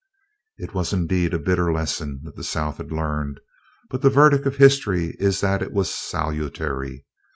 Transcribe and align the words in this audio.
It 0.57 0.73
was 0.73 0.93
indeed 0.93 1.31
a 1.31 1.37
bitter 1.37 1.71
lesson 1.71 2.21
that 2.23 2.35
the 2.35 2.43
South 2.43 2.77
had 2.77 2.91
learned, 2.91 3.39
but 3.91 4.01
the 4.01 4.09
verdict 4.09 4.47
of 4.47 4.55
history 4.57 5.15
is 5.19 5.41
that 5.41 5.61
it 5.61 5.73
was 5.73 5.93
salutary. 5.93 7.05